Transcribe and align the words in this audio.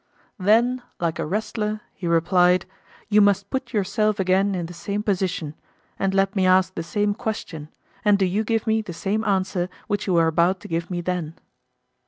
Then, 0.39 0.81
like 0.99 1.19
a 1.19 1.25
wrestler, 1.27 1.81
he 1.93 2.07
replied, 2.07 2.65
you 3.07 3.21
must 3.21 3.51
put 3.51 3.71
yourself 3.71 4.19
again 4.19 4.55
in 4.55 4.65
the 4.65 4.73
same 4.73 5.03
position; 5.03 5.53
and 5.99 6.11
let 6.15 6.35
me 6.35 6.47
ask 6.47 6.73
the 6.73 6.81
same 6.81 7.13
questions, 7.13 7.69
and 8.03 8.17
do 8.17 8.25
you 8.25 8.43
give 8.43 8.65
me 8.65 8.81
the 8.81 8.93
same 8.93 9.23
answer 9.23 9.69
which 9.85 10.07
you 10.07 10.13
were 10.15 10.25
about 10.25 10.59
to 10.61 10.67
give 10.67 10.89
me 10.89 11.01
then. 11.01 11.35